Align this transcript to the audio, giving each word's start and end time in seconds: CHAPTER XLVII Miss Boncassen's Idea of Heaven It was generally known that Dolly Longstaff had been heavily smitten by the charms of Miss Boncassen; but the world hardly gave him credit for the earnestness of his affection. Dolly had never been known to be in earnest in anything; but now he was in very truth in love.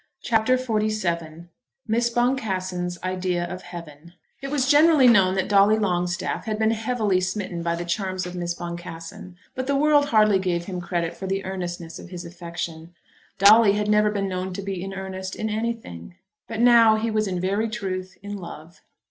CHAPTER 0.23 0.57
XLVII 0.57 1.45
Miss 1.87 2.09
Boncassen's 2.09 2.97
Idea 3.03 3.45
of 3.45 3.61
Heaven 3.61 4.13
It 4.41 4.49
was 4.49 4.67
generally 4.67 5.07
known 5.07 5.35
that 5.35 5.47
Dolly 5.47 5.77
Longstaff 5.77 6.45
had 6.45 6.57
been 6.57 6.71
heavily 6.71 7.21
smitten 7.21 7.61
by 7.61 7.75
the 7.75 7.85
charms 7.85 8.25
of 8.25 8.33
Miss 8.35 8.55
Boncassen; 8.55 9.35
but 9.53 9.67
the 9.67 9.75
world 9.75 10.07
hardly 10.07 10.39
gave 10.39 10.65
him 10.65 10.81
credit 10.81 11.15
for 11.15 11.27
the 11.27 11.45
earnestness 11.45 11.99
of 11.99 12.09
his 12.09 12.25
affection. 12.25 12.95
Dolly 13.37 13.73
had 13.73 13.91
never 13.91 14.09
been 14.09 14.27
known 14.27 14.53
to 14.53 14.63
be 14.63 14.83
in 14.83 14.91
earnest 14.91 15.35
in 15.35 15.51
anything; 15.51 16.15
but 16.47 16.59
now 16.61 16.95
he 16.95 17.11
was 17.11 17.27
in 17.27 17.39
very 17.39 17.69
truth 17.69 18.17
in 18.23 18.37
love. 18.37 18.81